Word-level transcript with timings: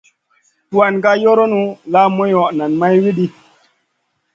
Tuan 0.69 0.95
ka 1.03 1.11
yoronu 1.23 1.61
la 1.91 2.01
moyo 2.15 2.43
nen 2.57 2.71
may 2.79 2.95
widi. 3.03 3.27